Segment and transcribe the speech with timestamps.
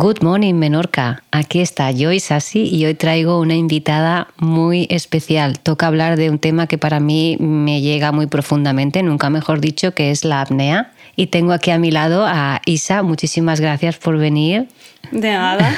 [0.00, 1.24] Good morning, Menorca.
[1.32, 5.58] Aquí está Joy Sassi y hoy traigo una invitada muy especial.
[5.58, 9.94] Toca hablar de un tema que para mí me llega muy profundamente, nunca mejor dicho,
[9.94, 10.92] que es la apnea.
[11.16, 13.02] Y tengo aquí a mi lado a Isa.
[13.02, 14.68] Muchísimas gracias por venir.
[15.10, 15.76] De nada.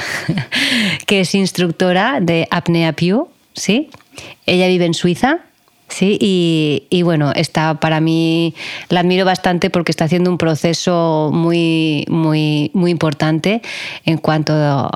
[1.07, 3.89] que es instructora de Apnea Pew, ¿sí?
[4.45, 5.39] Ella vive en Suiza
[5.91, 6.17] Sí,
[6.89, 8.55] y, bueno, está para mí,
[8.87, 13.61] la admiro bastante porque está haciendo un proceso muy, muy, muy importante
[14.05, 14.89] en cuanto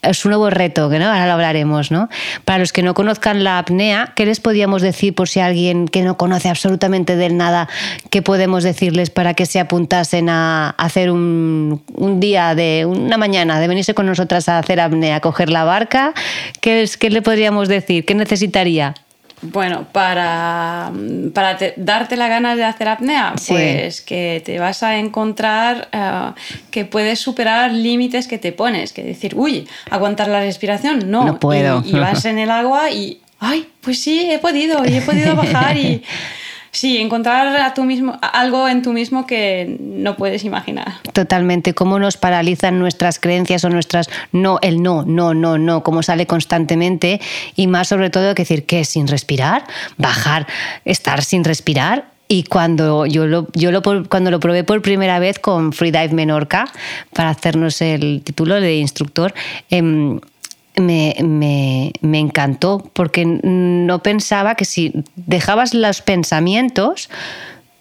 [0.00, 1.06] es un nuevo reto, que ¿no?
[1.06, 2.08] ahora lo hablaremos, ¿no?
[2.46, 6.02] Para los que no conozcan la apnea, ¿qué les podríamos decir por si alguien que
[6.02, 7.68] no conoce absolutamente de nada,
[8.08, 13.60] qué podemos decirles para que se apuntasen a hacer un, un día de una mañana,
[13.60, 16.14] de venirse con nosotras a hacer apnea, a coger la barca?
[16.62, 18.06] ¿Qué, es, qué le podríamos decir?
[18.06, 18.94] ¿Qué necesitaría?
[19.40, 20.90] Bueno, para,
[21.32, 26.32] para darte la gana de hacer apnea, pues que te vas a encontrar eh,
[26.70, 31.24] que puedes superar límites que te pones, que decir, uy, aguantar la respiración, no.
[31.24, 31.82] No puedo.
[31.84, 35.36] Y, y vas en el agua y, ay, pues sí, he podido, y he podido
[35.36, 36.02] bajar y
[36.78, 40.94] Sí, encontrar a tú mismo, algo en tú mismo que no puedes imaginar.
[41.12, 46.04] Totalmente, cómo nos paralizan nuestras creencias o nuestras no, el no, no, no, no, cómo
[46.04, 47.20] sale constantemente
[47.56, 49.64] y más sobre todo que decir que sin respirar,
[49.96, 50.46] bajar,
[50.84, 55.40] estar sin respirar, y cuando yo lo, yo lo, cuando lo probé por primera vez
[55.40, 56.66] con Freedive Menorca,
[57.12, 59.34] para hacernos el título de instructor,
[59.70, 60.20] eh,
[60.80, 67.10] me, me, me, encantó porque no pensaba que si dejabas los pensamientos,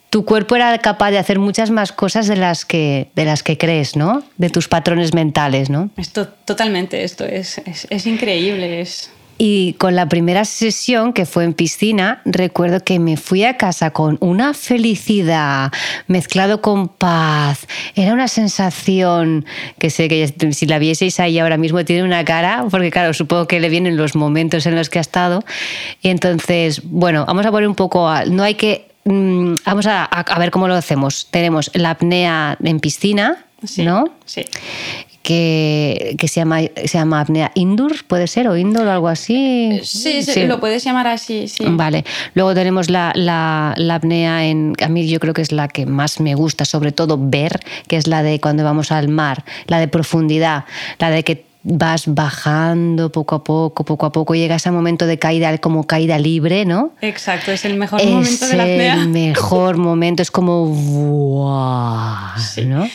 [0.09, 3.57] tu cuerpo era capaz de hacer muchas más cosas de las que, de las que
[3.57, 4.23] crees, ¿no?
[4.37, 5.89] De tus patrones mentales, ¿no?
[5.97, 8.81] Esto, totalmente, esto es, es, es increíble.
[8.81, 9.11] Es...
[9.37, 13.91] Y con la primera sesión, que fue en piscina, recuerdo que me fui a casa
[13.91, 15.71] con una felicidad
[16.07, 17.67] mezclado con paz.
[17.95, 19.45] Era una sensación
[19.77, 23.47] que sé que si la vieseis ahí ahora mismo tiene una cara, porque claro, supongo
[23.47, 25.43] que le vienen los momentos en los que ha estado.
[26.01, 30.39] Y entonces, bueno, vamos a poner un poco, no hay que, mm, vamos a, a
[30.39, 31.27] ver cómo lo hacemos.
[31.29, 33.45] Tenemos la apnea en piscina,
[33.77, 34.09] ¿no?
[34.25, 34.45] Sí
[35.27, 39.77] que, se, llama, se llama apnea indoor, puede ser, o indoor o algo así.
[39.83, 41.65] Sí, sí, lo puedes llamar así, sí.
[41.67, 42.05] Vale.
[42.33, 44.73] Luego tenemos la, la, la, apnea en.
[44.81, 47.97] A mí yo creo que es la que más me gusta, sobre todo ver, que
[47.97, 50.63] es la de cuando vamos al mar, la de profundidad,
[50.97, 55.19] la de que vas bajando poco a poco, poco a poco, llega ese momento de
[55.19, 56.91] caída como caída libre, ¿no?
[57.01, 58.95] Exacto, es el mejor momento de la apnea.
[58.95, 62.07] Es el mejor momento, es como ¡wow!
[62.65, 62.89] ¿no?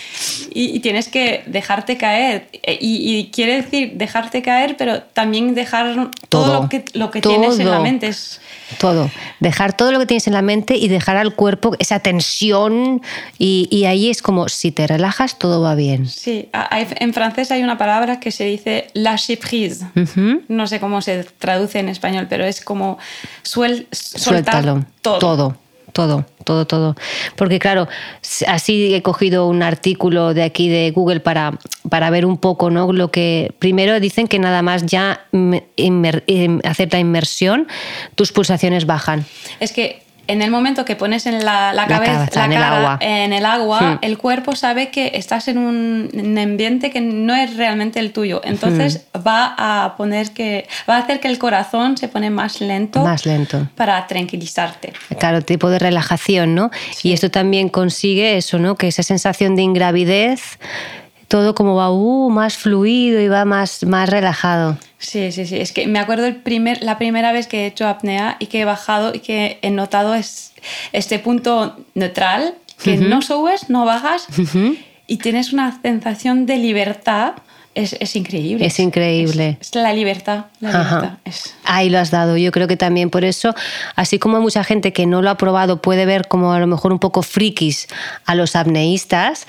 [0.54, 2.48] Y, tienes que dejarte caer.
[2.80, 7.70] Y, quiere decir dejarte caer, pero también dejar todo, lo que, lo que tienes en
[7.70, 8.08] la mente.
[8.08, 8.40] Es,
[8.78, 9.10] todo.
[9.40, 13.02] Dejar todo lo que tienes en la mente y dejar al cuerpo esa tensión.
[13.38, 16.06] Y, ahí es como, si te relajas, todo va bien.
[16.06, 18.61] Sí, en francés hay una palabra que se dice
[18.94, 19.86] lâcher prise.
[20.48, 22.98] No sé cómo se traduce en español, pero es como
[23.42, 25.18] suel, soltar todo.
[25.18, 25.56] todo
[25.92, 26.96] todo, todo, todo.
[27.36, 27.88] Porque claro,
[28.46, 31.58] así he cogido un artículo de aquí de Google para,
[31.88, 32.92] para ver un poco, ¿no?
[32.92, 35.26] Lo que primero dicen que nada más ya
[36.64, 37.68] hacer la inmersión,
[38.14, 39.24] tus pulsaciones bajan.
[39.60, 42.98] Es que en el momento que pones en la, cabeza, la en, el agua.
[43.00, 43.98] en el agua, hmm.
[44.02, 48.40] el cuerpo sabe que estás en un, ambiente que no es realmente el tuyo.
[48.44, 49.26] Entonces hmm.
[49.26, 53.26] va a poner que va a hacer que el corazón se pone más lento, más
[53.26, 54.92] lento para tranquilizarte.
[55.18, 56.70] Claro, tipo de relajación, ¿no?
[57.02, 58.76] Y esto también consigue eso, ¿no?
[58.76, 60.58] Que esa sensación de ingravidez
[61.32, 64.76] todo como va uh, más fluido y va más, más relajado.
[64.98, 65.56] Sí, sí, sí.
[65.56, 68.60] Es que me acuerdo el primer, la primera vez que he hecho apnea y que
[68.60, 70.52] he bajado y que he notado es,
[70.92, 72.54] este punto neutral,
[72.84, 74.26] que no subes, no bajas
[75.06, 77.32] y tienes una sensación de libertad
[77.74, 78.66] es, increíble.
[78.66, 79.56] Es increíble.
[79.58, 80.46] Es, la libertad.
[80.60, 81.18] La
[81.64, 82.36] Ahí lo has dado.
[82.36, 83.54] Yo creo que también por eso,
[83.96, 86.92] así como mucha gente que no lo ha probado puede ver como a lo mejor
[86.92, 87.88] un poco frikis
[88.26, 89.46] a los apneístas,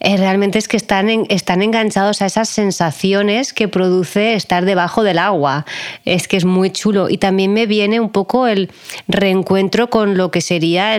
[0.00, 5.18] eh, realmente es que están, están enganchados a esas sensaciones que produce estar debajo del
[5.18, 5.64] agua.
[6.04, 7.08] Es que es muy chulo.
[7.08, 8.70] Y también me viene un poco el
[9.08, 10.98] reencuentro con lo que sería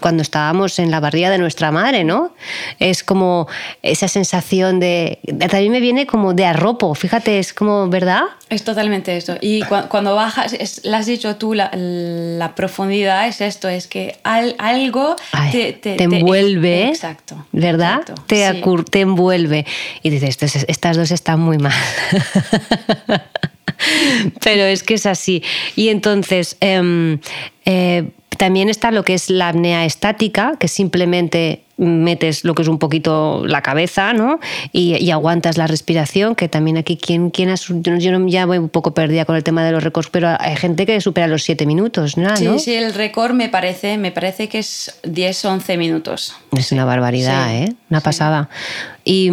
[0.00, 2.34] cuando estábamos en la barriga de nuestra madre, ¿no?
[2.78, 3.48] Es como
[3.82, 5.18] esa sensación de...
[5.48, 8.22] También me viene como de arropo, fíjate, es como, ¿verdad?
[8.48, 9.36] Es totalmente esto.
[9.40, 15.16] Y cuando bajas, es, lo has dicho tú, la, profundidad es esto, es que algo
[15.50, 16.88] te, envuelve.
[16.88, 17.46] exacto.
[17.52, 18.00] ¿Verdad?
[18.26, 19.66] te, te envuelve.
[20.02, 20.38] Y dices,
[20.68, 21.72] estas dos están muy mal.
[24.42, 25.42] Pero es que es así.
[25.76, 27.18] Y entonces, em,
[27.64, 32.68] eh, también está lo que es la apnea estática, que simplemente metes lo que es
[32.68, 34.38] un poquito la cabeza, ¿no?
[34.72, 38.94] Y, aguantas la respiración, que también aquí, ¿quién, quién ha, yo ya voy un poco
[38.94, 42.16] perdida con el tema de los récords, pero hay gente que supera los 7 minutos,
[42.16, 42.36] ¿no?
[42.36, 46.36] Sí, sí, el récord me parece, me parece que es 10 11 minutos.
[46.56, 47.74] Es una barbaridad, ¿eh?
[47.90, 48.48] Una pasada.
[49.04, 49.30] Y,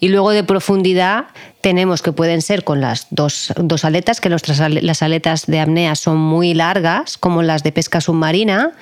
[0.00, 1.26] y, luego de profundidad
[1.60, 5.94] tenemos que pueden ser con las dos, dos aletas, que nuestras, las aletas de apnea
[5.94, 8.72] son muy largas, como las de pesca submarina,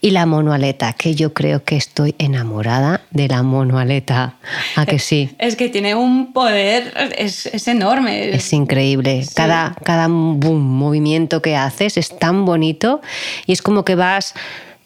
[0.00, 4.36] y la monoaleta, que yo creo que estoy enamorada de la monoaleta.
[4.76, 5.30] ¿A que sí?
[5.38, 8.30] Es que tiene un poder, es, es enorme.
[8.30, 9.24] Es increíble.
[9.34, 13.00] Cada, cada boom, movimiento que haces es tan bonito
[13.46, 14.34] y es como que vas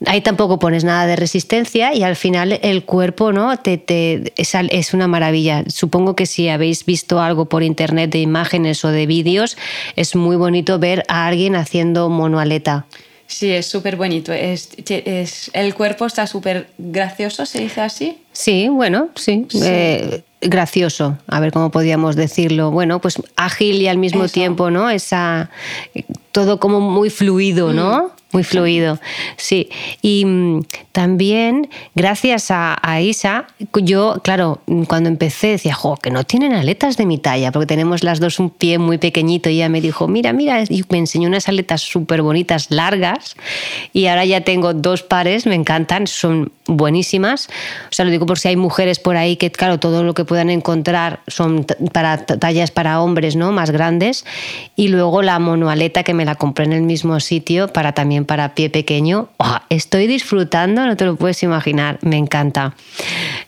[0.04, 3.56] Ahí tampoco pones nada de resistencia y al final el cuerpo ¿no?
[3.58, 5.64] te, te, es, una maravilla.
[5.69, 9.56] Supongo que si habéis visto algo por internet de imágenes o de vídeos,
[9.96, 12.84] es muy bonito ver a alguien haciendo monoaleta.
[13.26, 14.32] Sí, es súper bonito.
[14.32, 18.19] Es, es, el cuerpo está súper gracioso, ¿se dice así?
[18.32, 19.46] Sí, bueno, sí.
[19.54, 22.70] Eh, gracioso, a ver cómo podíamos decirlo.
[22.70, 24.90] Bueno, pues ágil y al mismo tiempo, ¿no?
[24.90, 25.50] Esa,
[26.32, 28.08] todo como muy fluido, ¿no?
[28.08, 28.99] Mm muy fluido,
[29.37, 29.70] sí.
[30.02, 36.52] Y mm, también, gracias a, Isa, yo, claro, cuando empecé decía, jo, que no tienen
[36.52, 39.49] aletas de mi talla, porque tenemos las dos un pie muy pequeñito.
[39.49, 43.37] Y ella me dijo, mira, mira, y me enseñó unas aletas súper bonitas, largas,
[43.93, 47.49] y ahora ya tengo dos pares, me encantan, son buenísimas.
[47.90, 50.25] O sea, lo digo por si hay mujeres por ahí que, claro, todo lo que
[50.25, 53.52] puedan encontrar son para tallas para hombres, ¿no?
[53.52, 54.25] Más grandes.
[54.75, 58.55] Y luego la monoaleta que me la compré en el mismo sitio para también para
[58.55, 59.29] pie pequeño.
[59.69, 62.75] estoy disfrutando, no te lo puedes imaginar, me encanta.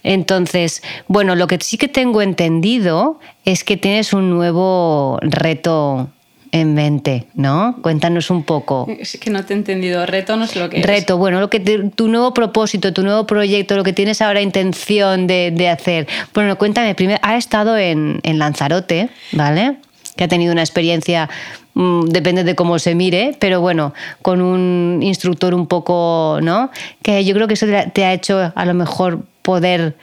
[0.03, 6.09] Entonces, bueno, lo que sí que tengo entendido es que tienes un nuevo reto
[6.53, 7.77] en mente, ¿no?
[7.83, 8.87] Cuéntanos un poco.
[8.99, 10.05] Es que no te he entendido.
[10.07, 10.87] Reto no sé lo que es.
[10.87, 11.61] Reto, bueno, lo que
[11.95, 16.07] tu nuevo propósito, tu nuevo proyecto, lo que tienes ahora intención de, hacer.
[16.33, 19.77] Bueno, cuéntame, primero, ha estado en, en Lanzarote, ¿vale?
[20.19, 21.31] Que ha tenido una experiencia
[21.79, 26.73] Mm, depende de cómo se mire, pero bueno, con un instructor un poco, ¿no?
[27.03, 29.95] Que yo creo que eso te ha hecho a lo mejor poder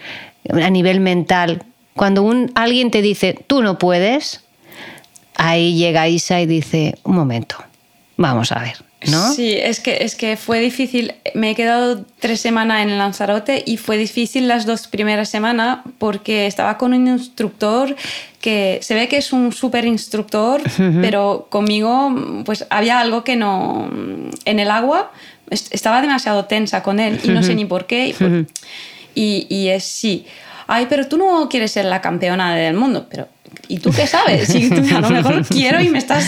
[0.49, 1.63] a nivel mental,
[1.93, 4.45] cuando un, alguien te dice, tú no puedes,
[5.35, 7.57] ahí llega Isa y dice, un momento,
[8.15, 8.77] vamos a ver.
[9.11, 9.31] ¿No?
[9.33, 11.13] Sí, es que, es que fue difícil.
[11.33, 16.47] Me he quedado tres semanas en Lanzarote y fue difícil las dos primeras semanas porque
[16.47, 17.95] estaba con un instructor
[18.41, 20.61] que se ve que es un súper instructor,
[21.01, 23.89] pero conmigo pues había algo que no...
[24.45, 25.11] En el agua
[25.49, 28.15] estaba demasiado tensa con él y no sé ni por qué.
[29.15, 30.25] Y, y, es sí.
[30.67, 33.27] Ay, pero tú no quieres ser la campeona del mundo, pero
[33.67, 34.47] ¿y tú qué sabes?
[34.47, 36.25] Si tú a lo mejor quiero y me estás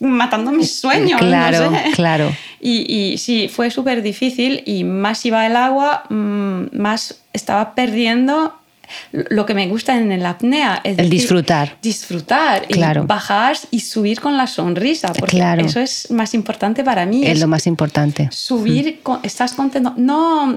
[0.00, 1.20] matando mis sueños.
[1.20, 2.34] Claro, claro.
[2.60, 8.54] Y, y, sí, fue súper difícil y más iba el agua, mm, más estaba perdiendo
[9.12, 11.76] lo que me gusta en el apnea es el disfrutar.
[11.82, 13.04] Disfrutar claro.
[13.04, 17.26] y bajar y subir con la sonrisa, porque eso es más importante para mí.
[17.26, 18.28] Es, lo más importante.
[18.30, 19.12] Subir, mm.
[19.22, 19.94] estás contento.
[19.96, 20.54] No,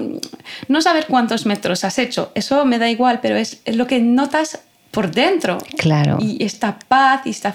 [0.68, 4.00] no saber cuántos metros has hecho, eso me da igual, pero es, es lo que
[4.00, 4.60] notas
[4.98, 5.58] por dentro.
[5.76, 6.18] Claro.
[6.20, 7.54] Y esta paz y esta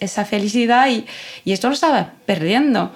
[0.00, 1.04] esa felicidad y,
[1.44, 2.90] y, esto lo estaba perdiendo.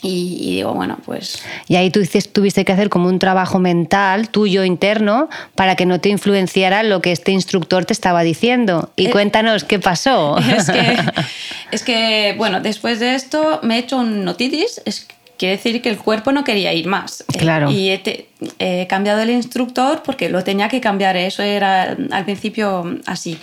[0.00, 1.42] Y, digo, bueno, pues...
[1.68, 5.84] Y ahí tú dices, tuviste que hacer como un trabajo mental tuyo interno para que
[5.84, 8.90] no te influenciara lo que este instructor te estaba diciendo.
[8.96, 10.38] Y eh, cuéntanos qué pasó.
[10.38, 10.96] Es que,
[11.70, 15.06] es que, bueno, después de esto me he hecho un notitis, es,
[15.42, 17.24] quiere decir que el cuerpo no quería ir más.
[17.36, 17.68] Claro.
[17.68, 23.36] y he, cambiado el instructor porque lo tenía que cambiar, eso era al principio así.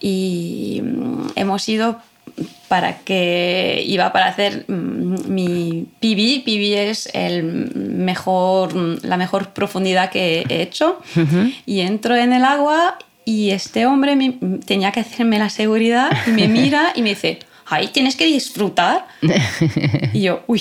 [0.00, 1.98] Y mm, hemos ido
[2.68, 6.44] para que iba para hacer mm, mi PB.
[6.44, 11.00] PB es el mejor, la mejor profundidad que he hecho.
[11.64, 14.14] Y entro en el agua y este hombre
[14.66, 19.06] tenía que hacerme la seguridad y me mira y me dice, ahí tienes que disfrutar.
[20.12, 20.60] y yo, uy.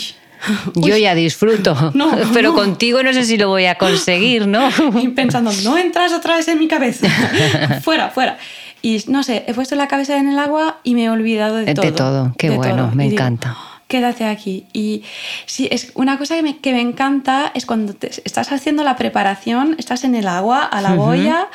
[0.76, 1.76] Yo ya disfruto,
[2.34, 4.70] pero contigo no sé si lo voy a conseguir, ¿no?
[5.02, 7.08] Y pensando, no entras otra vez en mi cabeza.
[7.84, 8.38] fuera, fuera.
[8.82, 11.74] Y no sé, he puesto la cabeza en el agua y me he olvidado de,
[11.74, 11.86] todo.
[11.86, 13.58] De todo, qué bueno, me encanta.
[13.88, 14.68] quédate aquí.
[14.72, 15.04] Y
[15.46, 19.76] sí, es una cosa que me, que me encanta es cuando estás haciendo la preparación,
[19.78, 21.48] estás en el agua, a la boya,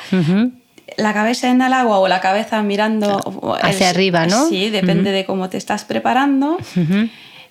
[0.97, 4.47] la cabeza en el agua o la cabeza mirando hacia arriba, ¿no?
[4.47, 6.59] Sí, depende de cómo te estás preparando.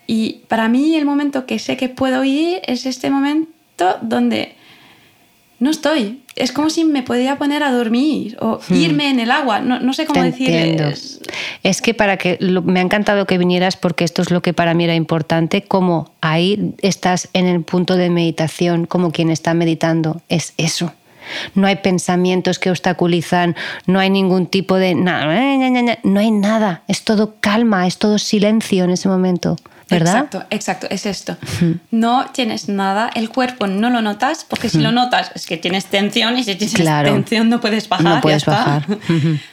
[0.06, 4.54] Y para mí el momento que sé que puedo ir es este momento donde
[5.60, 6.20] no estoy.
[6.36, 8.74] Es como si me podía poner a dormir o hmm.
[8.74, 9.60] irme en el agua.
[9.60, 10.50] No, sé cómo decir.
[10.50, 11.20] Es...
[11.62, 11.80] es...
[11.80, 14.84] que para que me ha encantado que vinieras porque esto es lo que para mí
[14.84, 15.62] era importante.
[15.62, 20.20] Como ahí estás en el punto de meditación, como quien está meditando.
[20.28, 20.92] Es eso.
[21.54, 23.56] no hay pensamientos que obstaculizan,
[23.86, 24.94] no hay ningún tipo de...
[24.94, 29.56] No hay nada, es todo calma, es todo silencio en ese momento.
[29.94, 30.16] ¿Verdad?
[30.16, 31.36] Exacto, exacto, es esto.
[31.90, 35.86] No tienes nada, el cuerpo no lo notas, porque si lo notas es que tienes
[35.86, 38.04] tensión y si tienes tensión no puedes bajar.
[38.04, 38.86] No puedes bajar.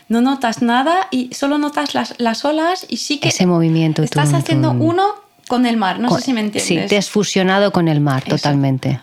[0.10, 3.30] no notas nada y solo notas las, las olas y sí que...
[3.30, 4.04] Ese movimiento.
[4.04, 5.04] Estás haciendo uno
[5.48, 6.84] con el mar, no sé si me entiendes.
[6.84, 9.00] Sí, te has fusionado con el mar totalmente.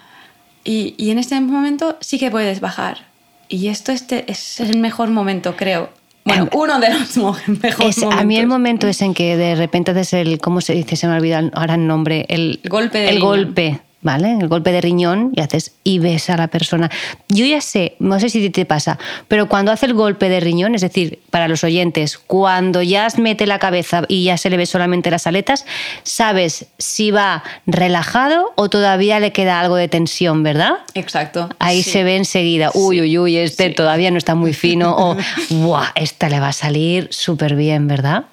[0.65, 3.07] Y, y, en este momento sí que puedes bajar.
[3.49, 5.91] Y esto este es el mejor momento, creo.
[6.29, 7.17] Bueno, em, uno de los
[7.63, 8.21] mejores momentos.
[8.21, 10.97] A mí el momento es en que de repente haces el, ¿cómo se dice?
[10.97, 12.27] Se me olvida ahora el nombre.
[12.29, 14.37] El, golpe El golpe ¿vale?
[14.41, 16.91] El golpe de riñón y haces y ves a la persona.
[17.29, 20.75] Yo ya sé, no sé si te pasa, pero cuando hace el golpe de riñón,
[20.75, 24.67] es decir, para los oyentes, cuando ya mete la cabeza y ya se le ve
[24.67, 25.65] solamente las aletas,
[26.03, 30.75] sabes si va relajado o todavía le queda algo de tensión, ¿verdad?
[30.95, 31.49] Exacto.
[31.59, 35.17] Ahí se ve enseguida, uy, uy, uy, este todavía no está muy fino o,
[35.51, 35.89] ¡buah!
[35.95, 38.27] Esta le va a salir súper bien, ¿verdad?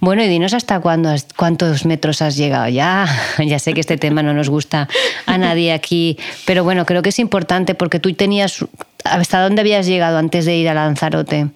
[0.00, 3.06] Bueno, y dinos hasta cuándo, cuántos metros has llegado ya.
[3.48, 4.88] Ya sé que este tema no nos gusta
[5.26, 6.18] a nadie aquí.
[6.44, 8.64] Pero bueno, creo que es importante porque tú tenías...
[9.04, 11.46] ¿Hasta dónde habías llegado antes de ir a Lanzarote?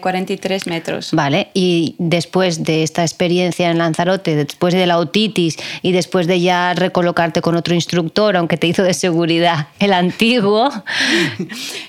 [0.00, 1.10] 43 eh, metros.
[1.12, 6.40] Vale, y después de esta experiencia en Lanzarote, después de la otitis y después de
[6.40, 10.70] ya recolocarte con otro instructor, aunque te hizo de seguridad el antiguo.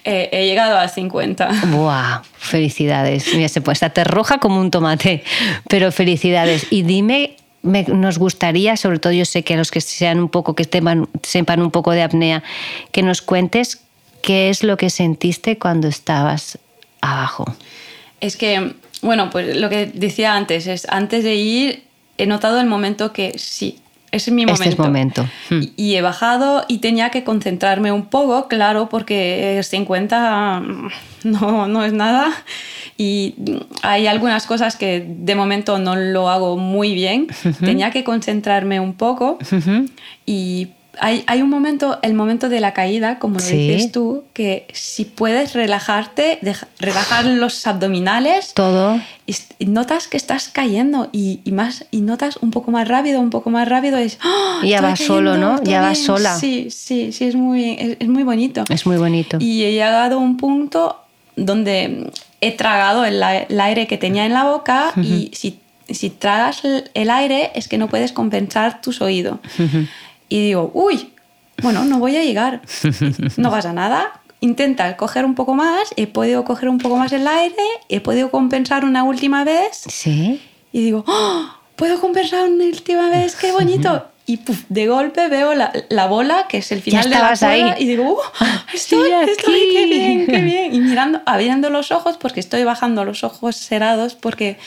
[0.08, 1.50] Eh, he llegado a 50.
[1.72, 2.22] ¡Buah!
[2.38, 3.34] Felicidades.
[3.34, 5.24] Mira, se puede estar roja como un tomate,
[5.68, 6.68] pero felicidades.
[6.70, 10.56] Y dime nos gustaría, sobre todo yo sé que a los que sean un poco,
[10.56, 12.44] que sepan un poco de apnea,
[12.92, 13.82] que nos cuentes
[14.22, 16.58] qué es lo que sentiste cuando estabas
[17.02, 17.46] abajo.
[18.22, 21.84] Es que, bueno, pues lo que decía antes es, antes de ir
[22.18, 23.80] he notado el momento que sí,
[24.16, 24.64] es mi momento.
[24.64, 25.30] Este es momento.
[25.50, 25.62] Hmm.
[25.76, 30.64] Y, he bajado y tenía que concentrarme un poco, claro, porque 50
[31.24, 32.32] no, no es nada.
[32.98, 33.36] Y
[33.82, 37.28] hay algunas cosas que de momento no lo hago muy bien.
[37.60, 39.38] Tenía que concentrarme un poco.
[40.26, 44.68] Y hay, hay, un momento, el momento de la caída, como lo dices tú, que
[44.74, 46.40] si puedes relajarte,
[46.80, 48.54] relajar los abdominales.
[48.54, 49.00] Todo.
[49.28, 49.36] Y,
[49.66, 53.50] notas que estás cayendo y, y, más, y notas un poco más rápido, un poco
[53.50, 53.98] más rápido.
[53.98, 55.62] Es, ¡Oh, ya vas solo, ¿no?
[55.64, 56.38] Ya vas sola.
[56.38, 58.64] Sí, sí, sí, es muy, es, es, muy bonito.
[58.70, 59.38] Es muy bonito.
[59.40, 61.02] Y he llegado a un punto
[61.36, 62.12] donde
[62.42, 65.60] he tragado el, aire que tenía en la boca y si,
[65.90, 66.62] si, tragas
[66.94, 69.40] el aire es que no puedes compensar tus oídos.
[70.30, 71.14] Y digo, uy,
[71.62, 72.62] bueno, no voy a llegar.
[73.38, 74.22] No pasa nada.
[74.42, 77.56] Intenta coger un poco más, he podido coger un poco más el aire,
[77.90, 79.84] he podido compensar una última vez.
[79.88, 80.42] Sí.
[80.72, 81.48] Y digo, ¡Oh!
[81.76, 84.40] puedo compensar una última vez, qué bonito y
[84.70, 87.74] de golpe veo la, la, bola, que es el final de la bola, ahí.
[87.78, 90.74] y digo, uh, estoy, estoy, qué bien, qué bien.
[90.74, 94.58] Y mirando, abriendo los ojos, porque estoy bajando los ojos cerrados, porque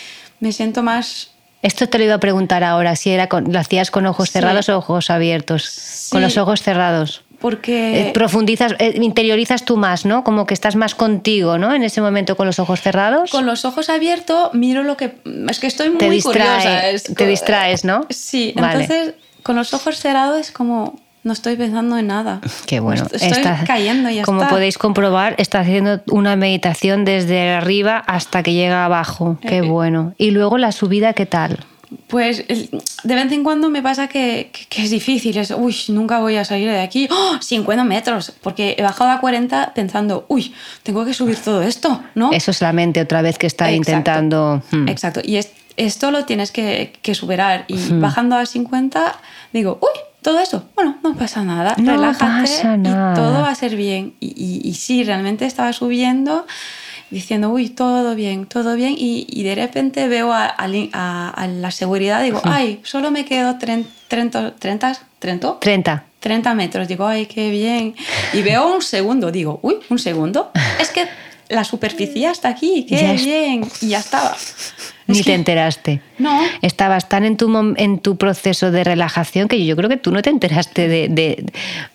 [0.40, 1.32] me siento más...
[1.62, 4.68] Esto te lo iba a preguntar ahora, si era con, lo hacías con ojos cerrados
[4.68, 6.08] o ojos abiertos.
[6.10, 7.24] Con los ojos cerrados.
[7.40, 8.08] Porque...
[8.08, 10.24] Eh, profundizas, eh, interiorizas tú más, ¿no?
[10.24, 11.74] Como que estás más contigo, ¿no?
[11.74, 13.30] En ese momento con los ojos cerrados.
[13.30, 15.16] Con los ojos abiertos miro lo que...
[15.48, 17.14] Es que estoy muy te distrae, curiosa.
[17.14, 18.06] te distraes, ¿no?
[18.10, 22.40] Sí, entonces con los ojos cerrados es como no estoy pensando en nada.
[22.66, 23.06] Qué bueno.
[23.12, 28.86] Estoy cayendo y Como podéis comprobar, está haciendo una meditación desde arriba hasta que llega
[28.86, 29.38] abajo.
[29.42, 30.14] Qué eh, bueno.
[30.16, 31.58] Y luego la subida, ¿qué tal?
[32.06, 36.44] Pues de vez en cuando me pasa que, es difícil, es, uy, nunca voy a
[36.44, 37.38] salir de aquí, ¡Oh!
[37.40, 42.30] 50 metros, porque he bajado a 40 pensando, uy, tengo que subir todo esto, ¿no?
[42.32, 44.62] Eso es la mente otra vez que está intentando...
[44.70, 44.86] Hmm.
[44.88, 47.64] Exacto, y es, esto lo tienes que, superar.
[47.68, 49.16] Y bajando a 50,
[49.52, 53.12] digo, uy, todo eso, bueno, no pasa nada, no relájate pasa nada.
[53.12, 54.12] y todo va a ser bien.
[54.20, 56.46] Y, y, sí, realmente estaba subiendo
[57.08, 62.42] diciendo, uy, todo bien, todo bien, y, de repente veo a, a, la seguridad, digo,
[62.44, 65.56] ay, solo me quedo 30, 30, 30, 30.
[66.20, 67.94] 30 metros, digo, ay, qué bien.
[68.34, 71.08] Y veo un segundo, digo, uy, un segundo, es que
[71.48, 74.36] la superficie está aquí, qué bien, y ya estaba.
[75.08, 76.02] Ni te enteraste.
[76.18, 76.38] No.
[76.60, 80.20] Estabas tan en tu, en tu proceso de relajación que yo creo que tú no
[80.20, 81.46] te enteraste de,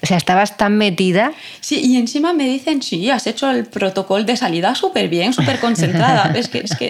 [0.01, 1.32] O sea, estabas tan metida.
[1.62, 5.60] Sí, y encima me dicen, sí, has hecho el protocolo de salida súper bien, súper
[5.60, 6.34] concentrada.
[6.36, 6.88] es, que, es, que,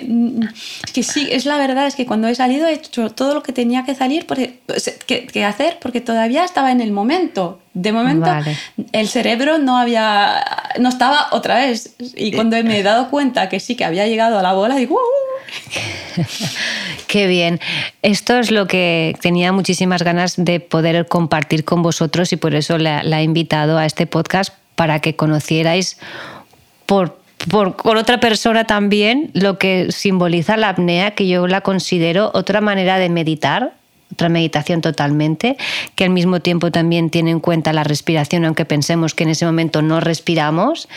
[0.86, 3.44] es que sí, es la verdad, es que cuando he salido he hecho todo lo
[3.44, 4.60] que tenía que salir, porque,
[5.06, 7.60] que, hacer, porque todavía estaba en el momento.
[7.74, 8.30] De momento,
[8.92, 10.44] el cerebro no había,
[10.80, 11.96] no estaba otra vez.
[12.15, 15.00] Y cuando me he dado cuenta que sí que había llegado a la bola, digo,
[17.08, 17.60] Qué bien.
[18.01, 22.77] Esto es lo que tenía muchísimas ganas de poder compartir con vosotros y por eso
[22.77, 25.98] la, he invitado a este podcast para que conocierais
[26.86, 32.32] por, por, con otra persona también lo que simboliza la apnea, que yo la considero
[32.34, 33.74] otra manera de meditar,
[34.13, 35.58] otra meditación totalmente,
[35.96, 39.46] que al mismo tiempo también tiene en cuenta la respiración, aunque pensemos que en ese
[39.46, 40.88] momento no respiramos,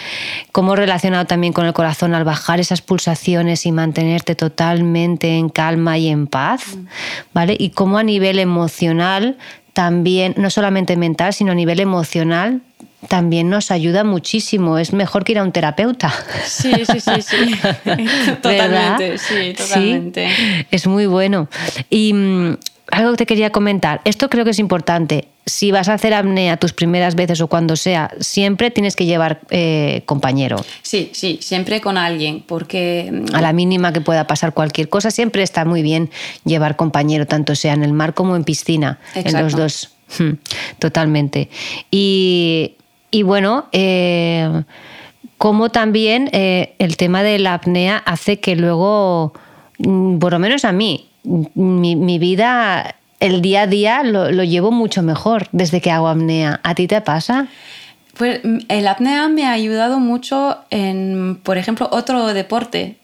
[0.52, 5.98] como relacionado también con el corazón al bajar esas pulsaciones y mantenerte totalmente en calma
[5.98, 6.76] y en paz,
[7.32, 7.56] ¿vale?
[7.58, 9.36] Y cómo a nivel emocional
[9.72, 12.62] también, no solamente mental, sino a nivel emocional,
[13.08, 14.78] también nos ayuda muchísimo.
[14.78, 16.12] Es mejor que ir a un terapeuta.
[16.44, 17.54] Sí, sí, sí, sí.
[18.42, 20.28] totalmente, sí, totalmente.
[20.70, 21.48] Es muy bueno.
[21.90, 22.56] Y mm,
[22.90, 25.28] algo que te quería comentar, esto creo que es importante.
[25.44, 29.40] Si vas a hacer apnea tus primeras veces o cuando sea, siempre tienes que llevar
[29.50, 30.56] eh, compañero.
[30.82, 33.10] Sí, sí, siempre con alguien, porque...
[33.12, 36.10] Mm, a la mínima que pueda pasar cualquier cosa, siempre está muy bien
[36.44, 39.90] llevar compañero, tanto sea en el mar como en piscina, en los dos.
[40.18, 40.34] Hmm,
[40.78, 41.48] totalmente.
[41.90, 42.76] Y,
[43.24, 44.62] bueno, eh,
[45.38, 49.32] como también eh, el tema de la apnea hace que luego,
[49.78, 51.08] mm, por lo menos a mí,
[51.54, 56.60] mi, vida, el día a día lo, llevo mucho mejor desde que hago apnea.
[56.62, 57.48] ¿A ti te pasa?
[58.16, 62.96] Pues el apnea me ha ayudado mucho en, por ejemplo, otro deporte.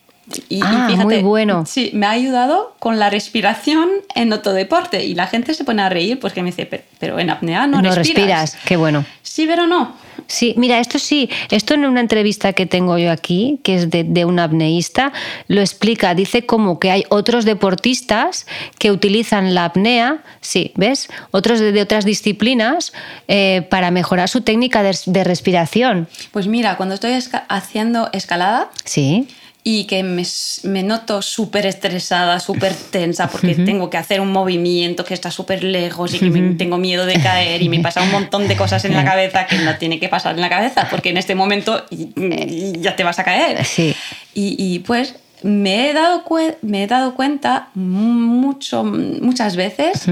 [0.49, 1.65] Y, ah, muy bueno.
[1.67, 5.05] Sí, me ha ayudado con la respiración en otro deporte.
[5.05, 6.67] Y la gente se pone a reír porque me dice,
[6.99, 8.57] pero, en apnea no, no respiras.
[8.65, 9.05] Qué bueno.
[9.23, 9.95] Sí, pero no.
[10.27, 14.25] Sí, mira, esto sí, esto en una entrevista que tengo yo aquí, que es de,
[14.25, 15.13] un apneísta,
[15.49, 16.15] lo explica.
[16.15, 18.47] Dice como que hay otros deportistas
[18.79, 21.09] que utilizan la apnea, sí, ¿ves?
[21.31, 22.93] Otros de, otras disciplinas
[23.29, 26.09] eh, para mejorar su técnica de, de, respiración.
[26.31, 27.13] Pues mira, cuando estoy
[27.49, 29.27] haciendo escalada, sí
[29.65, 30.25] y que me,
[30.65, 35.63] me noto súper estresada, súper tensa porque tengo que hacer un movimiento que está súper
[35.63, 38.95] lejos y que tengo miedo de caer y me pasa un montón de cosas en
[38.95, 42.97] la cabeza que no tiene que pasar en la cabeza porque en este momento ya
[42.97, 43.65] te vas a caer.
[43.65, 43.95] Sí.
[44.35, 46.25] Y, y pues me he dado,
[46.63, 50.07] me he dado cuenta mucho, muchas veces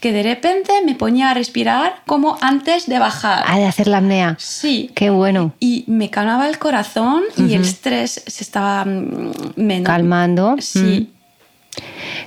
[0.00, 3.44] que de repente me ponía a respirar como antes de bajar.
[3.46, 4.36] Ah, de hacer la apnea.
[4.38, 4.90] Sí.
[4.94, 5.52] Qué bueno.
[5.58, 10.56] Y me calmaba el corazón y el estrés se estaba mm, calmando.
[10.60, 11.10] Sí.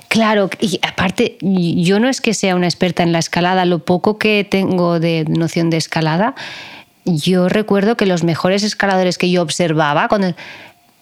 [0.08, 4.18] Claro, y aparte, yo no es que sea una experta en la escalada, lo poco
[4.18, 6.34] que tengo de noción de escalada,
[7.04, 10.34] yo recuerdo que los mejores escaladores que yo observaba cuando,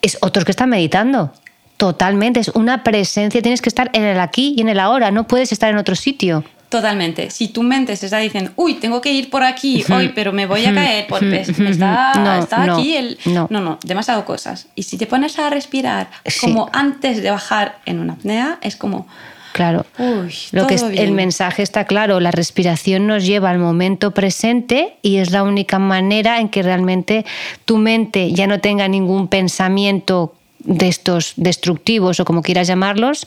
[0.03, 1.33] es otros que están meditando.
[1.77, 5.27] Totalmente, es una presencia, tienes que estar en el aquí y en el ahora, no
[5.27, 6.45] puedes estar en otro sitio.
[6.71, 7.31] Totalmente.
[7.31, 10.47] Si tu mente se está diciendo, uy, tengo que ir por aquí hoy, pero me
[10.47, 13.19] voy a caer, porque está, está aquí el...
[13.25, 13.49] No.
[13.51, 14.69] no, demasiado cosas.
[14.77, 16.09] Y si te pones a respirar
[16.41, 19.09] como antes de bajar en una apnea, es como...
[19.53, 19.85] Claro.
[19.99, 25.17] Uy, Lo que el mensaje está claro, la respiración nos lleva al momento presente y
[25.17, 27.27] es la única manera en que realmente
[27.65, 33.27] tu mente ya no tenga ningún pensamiento de estos destructivos o como quieras llamarlos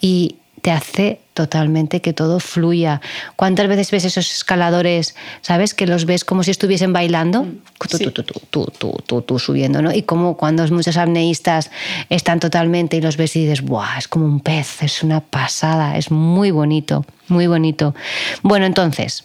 [0.00, 3.02] y te hace totalmente que todo fluya.
[3.36, 7.44] ¿Cuántas veces ves esos escaladores, sabes, que los ves como si estuviesen bailando?
[7.44, 9.92] Mm, tú, tú, tú, tú, tú, subiendo, ¿no?
[9.92, 11.70] Y como cuando muchos apneístas
[12.08, 13.98] están totalmente y los ves y dices, ¡buah!
[13.98, 17.94] Es como un pez, es una pasada, es muy bonito, muy bonito.
[18.42, 19.22] Bueno, entonces,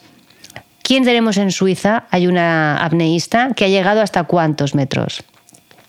[0.83, 2.07] ¿quién tenemos en Suiza?
[2.11, 5.23] Hay una apneísta que ha llegado hasta cuántos metros?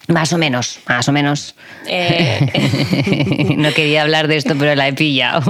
[0.08, 1.54] Más o menos, más o menos.
[1.86, 5.42] Eh, no quería hablar de esto, pero la he pillado.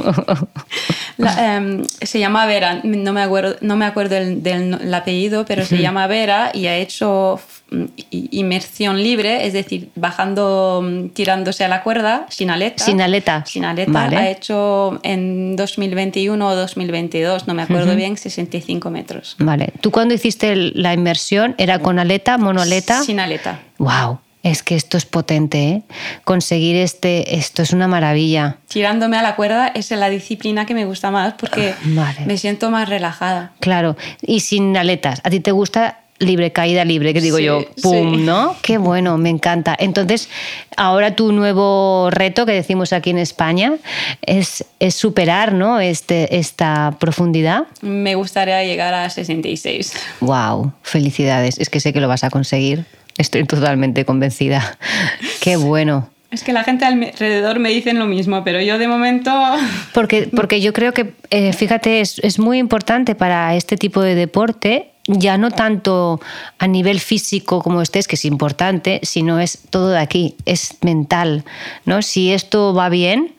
[1.38, 6.06] Em, se llama Vera, no me acuerdo, no me acuerdo del, apellido, pero se llama
[6.06, 7.40] Vera y ha hecho
[8.10, 12.84] inmersión libre, es decir, bajando, mm, tirándose a la cuerda, sin aleta.
[12.84, 13.44] Sin aleta.
[13.46, 14.08] Sin aleta.
[14.08, 19.36] Ha hecho en 2021 o 2022, no me acuerdo bien, 65 metros.
[19.38, 19.72] Vale.
[19.80, 23.02] ¿Tú cuando hiciste la inmersión era con aleta, monoaleta?
[23.02, 23.60] Sin aleta.
[23.78, 24.18] ¡Wow!
[24.42, 25.82] Es que esto es potente, ¿eh?
[26.24, 28.56] Conseguir este, esto es una maravilla.
[28.68, 31.74] Tirándome a la cuerda es la disciplina que me gusta más porque
[32.26, 33.52] me siento más relajada.
[33.60, 35.20] Claro, y sin aletas.
[35.24, 38.24] ¿A ti te gusta libre, caída libre, que digo yo, ¡pum!
[38.24, 38.56] ¿No?
[38.62, 39.76] Qué bueno, me encanta.
[39.78, 40.28] Entonces,
[40.76, 43.74] ahora tu nuevo reto que decimos aquí en España
[44.22, 45.80] es, es superar ¿no?
[45.80, 47.64] este, esta profundidad.
[47.80, 49.92] Me gustaría llegar a 66.
[50.20, 50.72] ¡Wow!
[50.82, 51.58] Felicidades.
[51.58, 52.84] Es que sé que lo vas a conseguir.
[53.18, 54.78] Estoy totalmente convencida.
[55.40, 56.08] Qué bueno.
[56.30, 59.30] Es que la gente alrededor me dicen lo mismo, pero yo de momento...
[59.92, 64.14] Porque, porque yo creo que, eh, fíjate, es, es, muy importante para este tipo de
[64.14, 66.22] deporte, ya no tanto
[66.58, 71.44] a nivel físico como estés, que es importante, sino es todo de aquí, es mental.
[71.84, 72.00] ¿no?
[72.00, 73.34] Si esto va bien,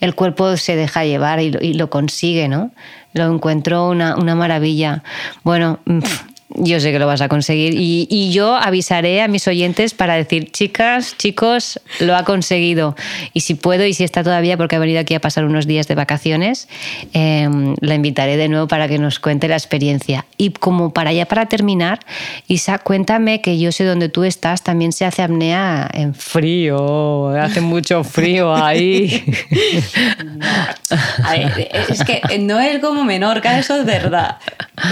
[0.00, 2.72] el cuerpo se deja llevar y lo, y lo consigue, ¿no?
[3.14, 5.02] Lo encuentro una, una maravilla.
[5.42, 5.80] Bueno,
[6.54, 7.74] yo sé que lo vas a conseguir.
[7.74, 12.96] Y, y, yo avisaré a mis oyentes para decir, chicas, chicos, lo ha conseguido.
[13.32, 15.88] Y si puedo y si está todavía, porque ha venido aquí a pasar unos días
[15.88, 16.68] de vacaciones,
[17.12, 17.48] eh,
[17.80, 20.26] la invitaré de nuevo para que nos cuente la experiencia.
[20.36, 22.00] Y como para ya para terminar,
[22.46, 27.60] Isa, cuéntame que yo sé dónde tú estás, también se hace apnea en frío, hace
[27.60, 29.24] mucho frío ahí.
[31.88, 34.38] es que no es como Menorca, eso es verdad.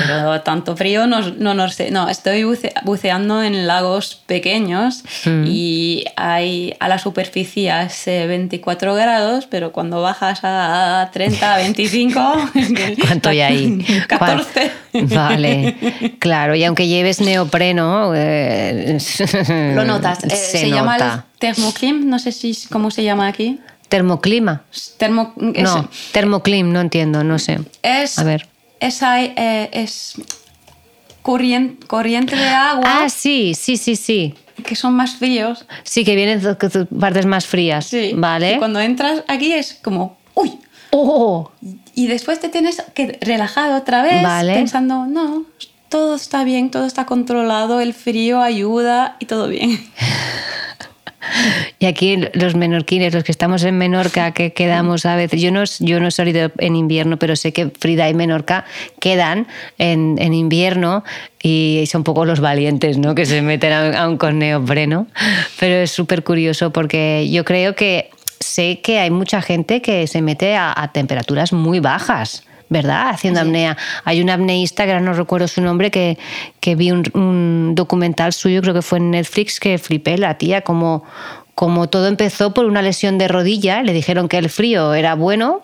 [0.06, 1.90] Pero tanto frío no, no, no sé.
[1.90, 2.44] No, estoy
[2.84, 5.44] buceando en lagos pequeños mm.
[5.46, 12.32] y hay a la superficie hace 24 grados, pero cuando bajas a 30, 25...
[13.00, 13.86] ¿Cuánto hay ahí?
[14.08, 14.70] 14.
[14.92, 15.76] Vale,
[16.18, 16.54] claro.
[16.54, 18.12] Y aunque lleves neopreno...
[18.14, 18.98] Eh,
[19.74, 20.24] Lo notas.
[20.24, 23.60] Eh, se, llama el termoclim, no sé si cómo se llama aquí.
[23.88, 24.62] Termoclima.
[24.98, 27.58] Termo, no, termoclim, no entiendo, no sé.
[27.82, 28.46] Es, a ver.
[28.80, 30.14] Esa eh, es
[31.22, 32.82] corriente, corriente de agua.
[32.84, 34.34] Ah, sí, sí, sí, sí.
[34.64, 35.66] Que son más fríos.
[35.84, 36.42] Sí, que vienen
[36.98, 37.86] partes más frías.
[37.86, 38.12] Sí.
[38.14, 38.54] Vale.
[38.54, 40.58] Y cuando entras aquí es como, uy.
[40.90, 41.50] Oh.
[41.94, 45.44] Y después te tienes que relajar otra vez, pensando, no,
[45.88, 49.78] todo está bien, todo está controlado, el frío ayuda y todo bien.
[51.78, 55.64] Y aquí los menorquines, los que estamos en Menorca, que quedamos a veces, yo no,
[55.80, 58.64] yo no he salido en invierno, pero sé que Frida y Menorca
[59.00, 59.46] quedan
[59.78, 61.04] en, invierno
[61.42, 63.14] y son un poco los valientes, ¿no?
[63.14, 65.06] Que se meten aún con neopreno.
[65.58, 68.10] Pero es súper curioso porque yo creo que
[68.40, 72.47] sé que hay mucha gente que se mete a temperaturas muy bajas.
[72.68, 73.10] ¿Verdad?
[73.10, 73.76] Haciendo apnea.
[74.04, 76.18] Hay un apneísta, que ahora no recuerdo su nombre, que,
[76.60, 81.04] que vi un, documental suyo, creo que fue en Netflix, que flipé la tía, como,
[81.54, 85.62] como todo empezó por una lesión de rodilla, le dijeron que el frío era bueno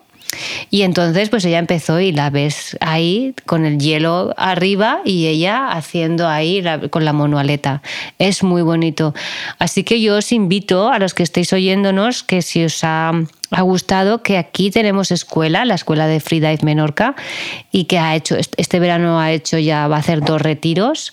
[0.70, 5.68] y entonces pues ella empezó y la ves ahí con el hielo arriba y ella
[5.72, 7.82] haciendo ahí con la monoaleta.
[8.18, 9.14] Es muy bonito.
[9.58, 13.12] Así que yo os invito a los que estéis oyéndonos que si os ha,
[13.50, 17.14] ha gustado que aquí tenemos escuela, la escuela de Freedive Menorca
[17.70, 21.12] y que ha hecho este verano ha hecho ya va a hacer dos retiros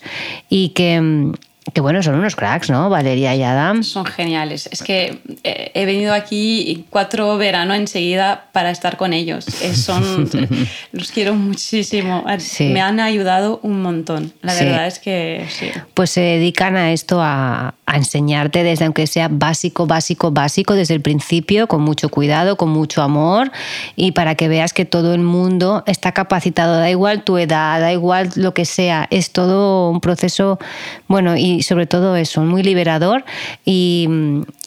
[0.49, 1.31] y que
[1.73, 2.89] que bueno, son unos cracks, ¿no?
[2.89, 3.83] Valeria y Adam.
[3.83, 4.67] Son geniales.
[4.71, 9.45] Es que eh, he venido aquí cuatro veranos enseguida para estar con ellos.
[9.45, 10.29] Son,
[10.91, 12.25] los quiero muchísimo.
[12.59, 14.33] Me han ayudado un montón.
[14.41, 15.69] La verdad es que sí.
[15.93, 20.93] Pues se dedican a esto, a, a enseñarte desde, aunque sea básico, básico, básico, desde
[20.93, 23.51] el principio, con mucho cuidado, con mucho amor
[23.95, 26.77] y para que veas que todo el mundo está capacitado.
[26.77, 29.07] Da igual tu edad, da igual lo que sea.
[29.09, 30.59] Es todo un proceso,
[31.07, 33.23] bueno, y y sobre todo eso, muy liberador
[33.63, 34.09] y,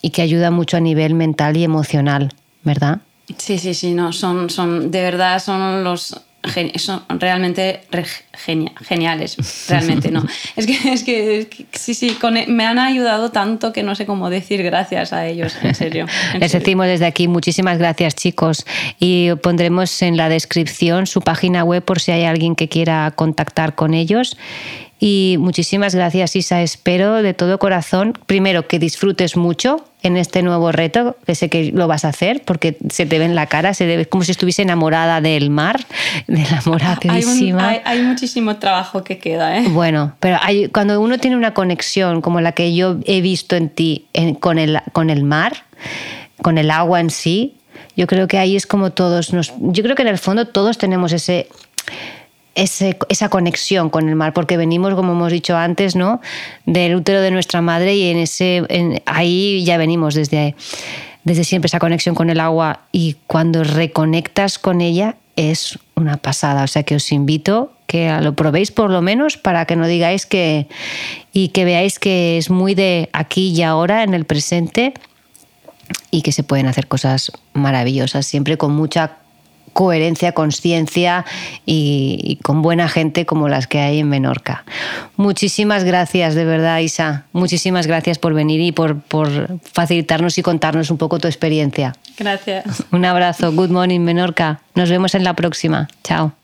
[0.01, 3.01] y que ayuda mucho a nivel mental y emocional, ¿verdad?
[3.37, 6.23] Sí, sí, sí, no, son, son de verdad son los
[6.77, 7.81] son realmente
[8.87, 9.37] geniales,
[9.69, 10.25] realmente no.
[10.57, 14.31] Es que, es que, sí, sí, e, me han ayudado tanto que no sé cómo
[14.31, 16.07] decir gracias a ellos, en serio.
[16.39, 18.67] Les decimos desde aquí muchísimas gracias chicos
[19.01, 23.75] y pondremos en la descripción su página web por si hay alguien que quiera contactar
[23.75, 24.37] con ellos
[25.01, 26.63] y muchísimas gracias, Isa.
[26.63, 31.73] Espero de todo corazón, primero, que disfrutes mucho en este nuevo reto, que sé que
[31.73, 34.31] lo vas a hacer, porque se te ve en la cara, se ve como si
[34.31, 35.85] estuviese enamorada del mar,
[36.27, 37.69] de enamoradísima.
[37.69, 39.69] Hay, hay, muchísimo trabajo que queda, ¿eh?
[39.69, 43.71] Bueno, pero hay, cuando uno tiene una conexión como la que yo he visto en
[43.71, 44.07] ti
[44.41, 45.65] con, el, con el mar,
[46.43, 47.57] con el agua en sí,
[47.97, 49.53] yo creo que ahí es como todos nos...
[49.59, 51.49] Yo creo que en el fondo todos tenemos ese
[52.55, 56.21] esa conexión con el mar, porque venimos, como hemos dicho antes, ¿no?
[56.67, 60.55] del útero de nuestra madre y en ese, ahí ya venimos desde,
[61.25, 66.65] desde siempre esa conexión con el agua y cuando reconectas con ella es una pasada.
[66.65, 70.27] O sea que os invito que lo probéis por lo menos para que no digáis
[70.27, 70.69] que
[71.33, 74.95] y que veáis que es muy de aquí y ahora en el presente
[76.11, 79.19] y que se pueden hacer cosas maravillosas siempre con mucha
[79.75, 81.27] coherencia, conciencia
[81.67, 84.65] y, con buena gente como las que hay en Menorca.
[85.17, 87.27] Muchísimas gracias, de verdad, Isa.
[87.33, 91.95] Muchísimas gracias por venir y por, por facilitarnos y contarnos un poco tu experiencia.
[92.17, 92.85] Gracias.
[92.93, 93.53] Un abrazo.
[93.53, 94.61] Good morning, Menorca.
[94.75, 95.89] Nos vemos en la próxima.
[96.03, 96.44] Chao.